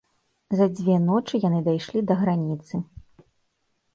[0.59, 2.75] За дзве ночы яны дайшлі да граніцы.